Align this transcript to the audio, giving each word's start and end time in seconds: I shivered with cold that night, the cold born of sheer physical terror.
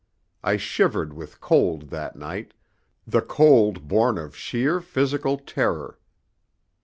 I 0.43 0.57
shivered 0.57 1.13
with 1.13 1.39
cold 1.39 1.91
that 1.91 2.15
night, 2.15 2.55
the 3.05 3.21
cold 3.21 3.87
born 3.87 4.17
of 4.17 4.35
sheer 4.35 4.79
physical 4.81 5.37
terror. 5.37 5.99